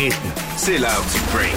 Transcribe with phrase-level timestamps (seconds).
[0.00, 1.52] rythme, c'est l'heure du break.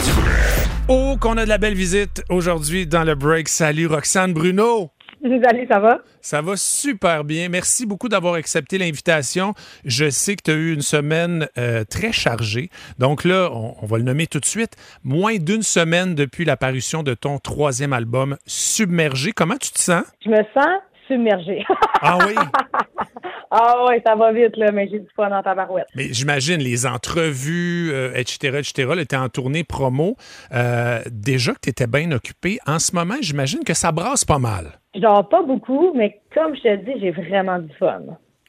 [0.89, 3.47] Oh, qu'on a de la belle visite aujourd'hui dans le break.
[3.47, 4.89] Salut Roxane Bruno.
[5.21, 5.99] Salut, ça va?
[6.19, 7.47] Ça va super bien.
[7.47, 9.53] Merci beaucoup d'avoir accepté l'invitation.
[9.85, 12.69] Je sais que tu as eu une semaine euh, très chargée.
[12.99, 14.75] Donc là, on, on va le nommer tout de suite.
[15.05, 19.31] Moins d'une semaine depuis l'apparition de ton troisième album, Submergé.
[19.31, 20.03] Comment tu te sens?
[20.25, 21.63] Je me sens submergée.
[22.01, 22.35] Ah oui?
[23.55, 25.85] Ah ouais, ça va vite, là, mais j'ai du fun dans ta barouette.
[25.95, 30.15] Mais j'imagine les entrevues, euh, etc., etc., là, t'es en tournée promo.
[30.51, 32.57] Euh, déjà que tu étais bien occupé.
[32.65, 34.79] En ce moment, j'imagine que ça brasse pas mal.
[34.95, 38.01] Je dors pas beaucoup, mais comme je te dis, j'ai vraiment du fun.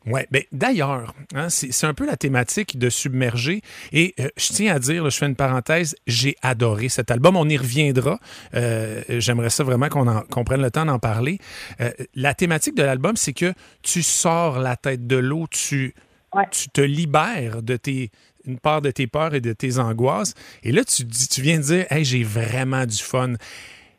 [0.06, 3.62] Oui, mais d'ailleurs, hein, c'est un peu la thématique de Submerger.
[3.92, 7.36] Et euh, je tiens à dire, là, je fais une parenthèse, j'ai adoré cet album.
[7.36, 8.18] On y reviendra.
[8.54, 11.38] Euh, J'aimerais ça vraiment qu'on en- qu'on prenne le temps d'en parler.
[11.80, 15.94] Euh, la thématique de l'album, c'est que tu sors la tête de l'eau, tu,
[16.34, 16.44] Ouais.
[16.50, 18.10] tu te libères de tes
[18.46, 20.34] une part de tes peurs et de tes angoisses.
[20.64, 23.32] Et là, tu, dis, tu viens de dire, hey, j'ai vraiment du fun.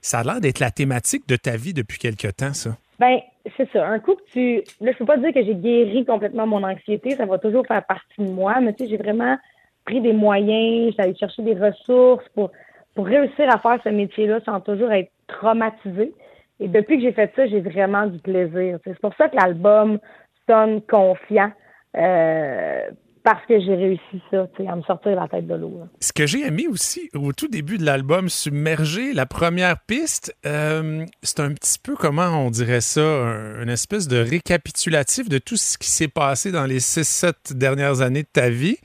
[0.04, 2.78] Ça a l'air d'être la thématique de ta vie depuis quelque temps, ça.
[3.00, 3.20] Ben,
[3.58, 3.88] c'est ça.
[3.88, 4.64] Un coup que tu.
[4.84, 7.12] Là, je peux pas dire que j'ai guéri complètement mon anxiété.
[7.12, 8.60] Ça va toujours faire partie de moi.
[8.62, 9.38] Mais tu sais, j'ai vraiment
[9.86, 10.94] pris des moyens.
[10.96, 12.52] J'ai allé chercher des ressources pour,
[12.96, 16.14] pour réussir à faire ce métier-là sans toujours être traumatisée.
[16.60, 18.80] Et depuis que j'ai fait ça, j'ai vraiment du plaisir.
[18.86, 20.00] C'est pour ça que l'album
[20.48, 21.52] sonne confiant.
[21.98, 22.90] euh,
[23.26, 25.82] parce que j'ai réussi ça, tu sais, à me sortir la tête de l'eau.
[26.00, 31.04] Ce que j'ai aimé aussi au tout début de l'album Submergé, la première piste, euh,
[31.24, 35.58] c'est un petit peu comment on dirait ça, un- une espèce de récapitulatif de tout
[35.58, 38.78] ce qui s'est passé dans les 6-7 dernières années de ta vie.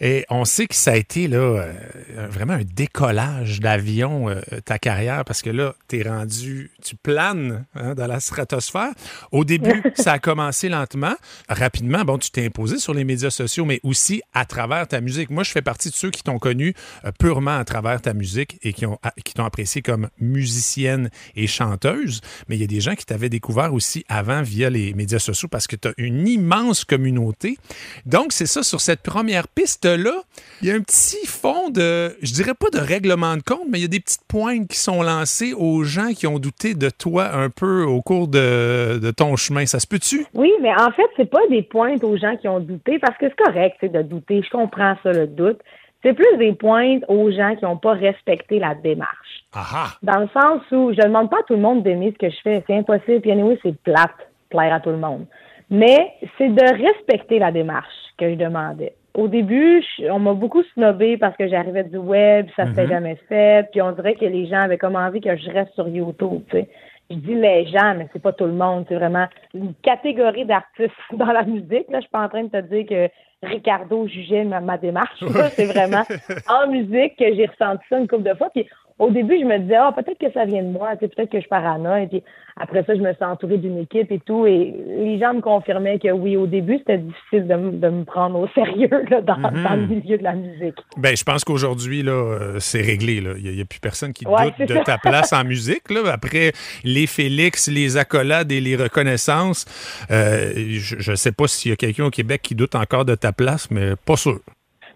[0.00, 4.78] Et on sait que ça a été là euh, vraiment un décollage d'avion, euh, ta
[4.78, 8.90] carrière, parce que là, tu es rendu, tu planes hein, dans la stratosphère.
[9.32, 11.14] Au début, ça a commencé lentement.
[11.48, 15.30] Rapidement, bon, tu t'es imposé sur les médias sociaux, mais aussi à travers ta musique.
[15.30, 18.58] Moi, je fais partie de ceux qui t'ont connu euh, purement à travers ta musique
[18.62, 22.20] et qui ont qui t'ont apprécié comme musicienne et chanteuse.
[22.48, 25.48] Mais il y a des gens qui t'avaient découvert aussi avant via les médias sociaux
[25.48, 27.58] parce que tu as une immense communauté.
[28.06, 29.48] Donc, c'est ça, sur cette première
[29.88, 30.22] piste-là,
[30.62, 33.78] il y a un petit fond de, je dirais pas de règlement de compte, mais
[33.78, 36.90] il y a des petites pointes qui sont lancées aux gens qui ont douté de
[36.90, 39.66] toi un peu au cours de, de ton chemin.
[39.66, 40.26] Ça se peut-tu?
[40.34, 43.26] Oui, mais en fait, c'est pas des pointes aux gens qui ont douté, parce que
[43.28, 44.42] c'est correct, c'est de douter.
[44.42, 45.60] Je comprends ça, le doute.
[46.02, 49.44] C'est plus des pointes aux gens qui n'ont pas respecté la démarche.
[49.52, 49.88] Ah ah!
[50.02, 52.30] Dans le sens où je ne demande pas à tout le monde d'aimer ce que
[52.30, 52.62] je fais.
[52.66, 53.20] C'est impossible.
[53.20, 54.14] Puis anyway, c'est plate,
[54.48, 55.26] plaire à tout le monde.
[55.70, 58.94] Mais c'est de respecter la démarche que je demandais.
[59.18, 62.86] Au début, je- on m'a beaucoup snobé parce que j'arrivais du web, ça ne s'était
[62.86, 65.88] jamais fait, puis on dirait que les gens avaient comme envie que je reste sur
[65.88, 66.68] YouTube, tu sais.
[67.10, 70.92] Je dis les gens, mais c'est pas tout le monde, c'est vraiment une catégorie d'artistes
[71.12, 71.86] dans la musique.
[71.90, 73.08] Là, je suis pas en train de te dire que
[73.46, 75.18] Ricardo jugeait ma, ma démarche.
[75.56, 76.02] C'est vraiment
[76.48, 78.50] en musique que j'ai ressenti ça une couple de fois.
[78.54, 78.68] Puis
[78.98, 81.40] au début, je me disais, ah, peut-être que ça vient de moi, peut-être que je
[81.42, 82.08] suis paranoïe.
[82.08, 82.22] Puis
[82.60, 84.44] après ça, je me suis entourée d'une équipe et tout.
[84.46, 88.04] Et les gens me confirmaient que oui, au début, c'était difficile de, me- de me
[88.04, 90.74] prendre au sérieux là, dans, dans le milieu de la musique.
[90.96, 93.20] Ben, je pense qu'aujourd'hui, là, euh, c'est réglé.
[93.20, 93.30] là.
[93.38, 94.82] Il n'y a, plus personne qui Ouais, doute de ça.
[94.84, 95.88] ta place en musique.
[95.90, 96.00] Là.
[96.12, 99.64] Après les Félix, les accolades et les reconnaissances,
[100.10, 103.14] euh, je ne sais pas s'il y a quelqu'un au Québec qui doute encore de
[103.14, 104.40] ta place, mais pas sûr.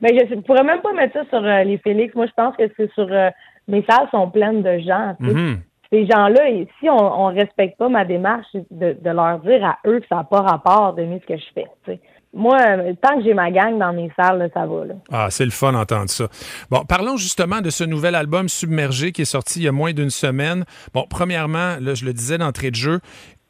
[0.00, 2.12] Mais je ne pourrais même pas mettre ça sur euh, les Félix.
[2.16, 3.06] Moi, je pense que c'est sur.
[3.08, 3.30] euh,
[3.72, 5.16] mes salles sont pleines de gens.
[5.20, 5.34] tu sais.
[5.34, 5.60] Mhm.
[5.92, 6.40] Ces gens-là,
[6.80, 10.06] si on ne respecte pas ma démarche, c'est de, de leur dire à eux que
[10.08, 11.66] ça n'a pas rapport d'aimer ce que je fais.
[11.84, 12.00] tu sais.
[12.34, 12.56] Moi,
[13.02, 14.86] tant que j'ai ma gang dans mes salles, là, ça va.
[14.86, 14.94] Là.
[15.10, 16.28] Ah, c'est le fun d'entendre ça.
[16.70, 19.92] Bon, parlons justement de ce nouvel album Submergé qui est sorti il y a moins
[19.92, 20.64] d'une semaine.
[20.94, 23.00] Bon, premièrement, là, je le disais d'entrée de jeu,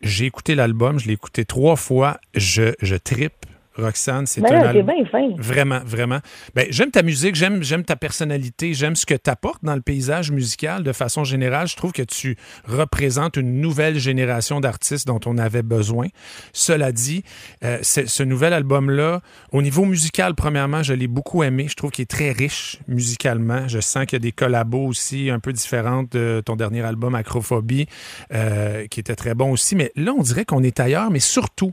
[0.00, 3.41] j'ai écouté l'album, je l'ai écouté trois fois, je, je trippe.
[3.76, 5.28] Roxane, c'est Mais un bien fin.
[5.38, 6.18] Vraiment, vraiment.
[6.54, 9.80] Ben, j'aime ta musique, j'aime, j'aime ta personnalité, j'aime ce que tu apportes dans le
[9.80, 11.66] paysage musical de façon générale.
[11.68, 16.08] Je trouve que tu représentes une nouvelle génération d'artistes dont on avait besoin.
[16.52, 17.22] Cela dit,
[17.64, 19.20] euh, ce nouvel album-là,
[19.52, 21.66] au niveau musical, premièrement, je l'ai beaucoup aimé.
[21.68, 23.68] Je trouve qu'il est très riche musicalement.
[23.68, 27.14] Je sens qu'il y a des collabos aussi un peu différentes de ton dernier album,
[27.14, 27.86] Acrophobie,
[28.34, 29.76] euh, qui était très bon aussi.
[29.76, 31.72] Mais là, on dirait qu'on est ailleurs, mais surtout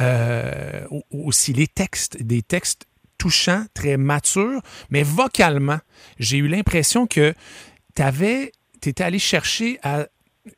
[0.00, 1.04] euh, au-
[1.40, 2.86] aussi les textes, des textes
[3.18, 4.60] touchants, très matures,
[4.90, 5.78] mais vocalement,
[6.18, 7.32] j'ai eu l'impression que
[7.96, 10.04] tu étais allé chercher à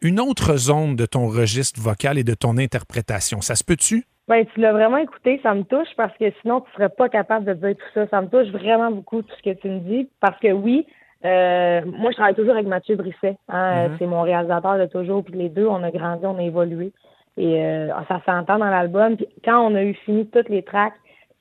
[0.01, 3.41] une autre zone de ton registre vocal et de ton interprétation.
[3.41, 4.05] Ça se peut-tu?
[4.27, 7.45] Ben, tu l'as vraiment écouté, ça me touche parce que sinon, tu serais pas capable
[7.45, 8.09] de dire tout ça.
[8.09, 10.87] Ça me touche vraiment beaucoup tout ce que tu me dis parce que oui,
[11.25, 13.37] euh, moi, je travaille toujours avec Mathieu Brisset.
[13.49, 13.97] Hein, Mhm.
[13.99, 15.23] C'est mon réalisateur de toujours.
[15.25, 16.93] Puis les deux, on a grandi, on a évolué.
[17.37, 19.17] Et euh, ça s'entend dans l'album.
[19.17, 20.95] Puis quand on a eu fini toutes les tracks,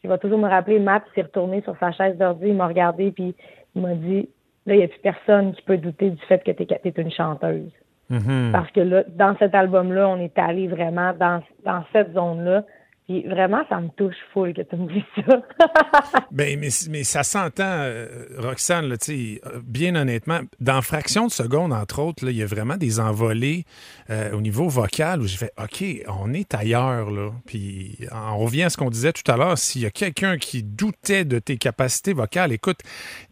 [0.03, 3.11] il va toujours me rappeler, Matt s'est retourné sur sa chaise d'ordi, il m'a regardé,
[3.11, 3.35] puis
[3.75, 4.27] il m'a dit,
[4.65, 7.11] là, il n'y a plus personne qui peut douter du fait que tu es, une
[7.11, 7.71] chanteuse?
[8.09, 8.49] Mhm.
[8.51, 12.63] Parce que là, dans cet album-là, on est allé vraiment dans, dans cette zone-là.
[13.07, 15.41] Puis vraiment, ça me touche full que tu me dises ça.
[16.31, 18.95] ben, mais, mais ça s'entend, euh, Roxane, là,
[19.63, 23.65] bien honnêtement, dans fraction de seconde, entre autres, il y a vraiment des envolées
[24.09, 27.09] euh, au niveau vocal où j'ai fait OK, on est ailleurs.
[27.09, 27.31] Là.
[27.45, 29.57] Puis on revient à ce qu'on disait tout à l'heure.
[29.57, 32.79] S'il y a quelqu'un qui doutait de tes capacités vocales, écoute,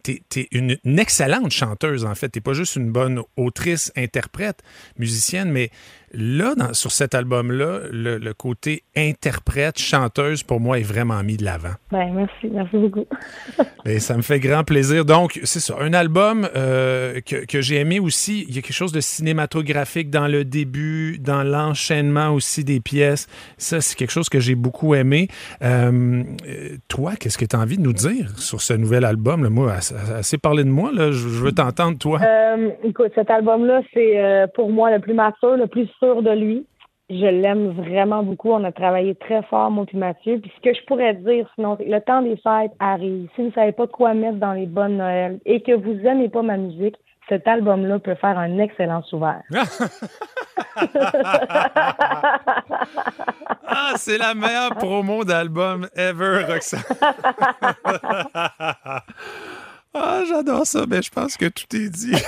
[0.02, 2.28] tu es, une, une, excellente chanteuse, en fait.
[2.28, 4.62] Tu pas juste une bonne autrice, interprète,
[4.98, 5.70] musicienne, mais
[6.12, 11.74] Là, sur cet album-là, le, côté interprète, chanteuse, pour moi, est vraiment mis de l'avant.
[11.92, 13.04] Ben, merci, merci beaucoup.
[13.98, 15.04] Ça me fait grand plaisir.
[15.04, 18.44] Donc, c'est ça, un album euh, que, j'ai aimé aussi.
[18.48, 23.26] Il y a quelque chose de cinématographique dans le début, dans l'enchaînement aussi des pièces.
[23.56, 25.28] Ça, c'est quelque chose que j'ai beaucoup aimé.
[25.62, 26.24] Euh,
[26.88, 29.48] toi, qu'est-ce que tu as envie de nous dire sur ce nouvel album?
[29.48, 31.10] Moi, assez parlé de moi, là.
[31.10, 32.20] Je, veux t'entendre, toi.
[32.22, 36.66] Euh, écoute, cet album-là, c'est pour moi le plus mature, le plus de lui.
[37.08, 38.50] Je l'aime vraiment beaucoup.
[38.50, 40.38] On a travaillé très fort, moi et Mathieu.
[40.40, 43.28] Puis ce que je pourrais dire, sinon, le temps des fêtes arrive.
[43.34, 46.28] Si vous ne savez pas quoi mettre dans les bonnes Noël et que vous n'aimez
[46.28, 46.94] pas ma musique,
[47.28, 49.42] cet album-là peut faire un excellent souverain.
[53.66, 56.80] ah, c'est la meilleure promo d'album ever, Roxane.
[59.94, 62.12] ah, j'adore ça, mais je pense que tout est dit.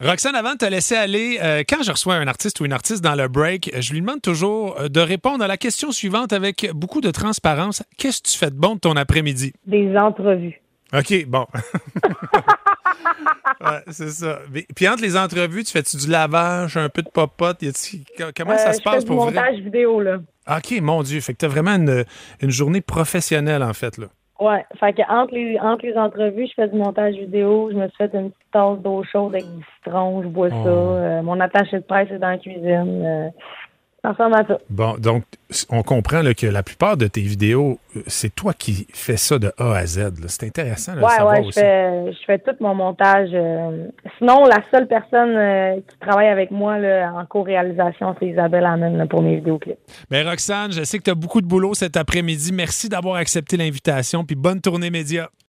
[0.00, 3.04] Roxane, avant de te laisser aller, euh, quand je reçois un artiste ou une artiste
[3.04, 6.70] dans le break, je lui demande toujours euh, de répondre à la question suivante avec
[6.74, 7.82] beaucoup de transparence.
[7.98, 9.52] Qu'est-ce que tu fais de bon de ton après-midi?
[9.66, 10.62] Des entrevues.
[10.94, 11.46] OK, bon.
[13.90, 14.38] c'est ça.
[14.74, 17.56] puis entre les entrevues, tu fais-tu du lavage, un peu de pop-pot?
[18.36, 19.34] Comment ça euh, se passe pour vrai?
[19.34, 20.20] montage vidéo, là.
[20.48, 21.20] OK, mon Dieu.
[21.20, 22.04] Fait que tu as vraiment une,
[22.40, 24.06] une journée professionnelle, en fait, là.
[24.40, 27.86] Ouais, fait que entre les, entre les entrevues, je fais du montage vidéo, je me
[27.86, 30.56] suis fait une petite tasse d'eau chaude avec du citron, je bois ça.
[30.56, 30.68] Oh.
[30.68, 33.02] Euh, mon attaché de presse est dans la cuisine.
[33.04, 33.28] Euh,
[34.68, 35.24] Bon, donc,
[35.70, 39.50] on comprend que la plupart de tes vidéos, euh, c'est toi qui fais ça de
[39.56, 40.10] A à Z.
[40.26, 43.30] C'est intéressant de ouais, savoir ouais, Je fais, je fais tout mon montage.
[43.32, 43.88] Euh.
[44.18, 49.06] Sinon, la seule personne euh, qui travaille avec moi là, en co-réalisation, c'est Isabelle Amen
[49.08, 49.78] pour mes vidéoclips.
[50.10, 52.52] Bien, Roxane, je sais que tu as beaucoup de boulot cet après-midi.
[52.52, 54.24] Merci d'avoir accepté l'invitation.
[54.24, 55.30] Puis bonne tournée média.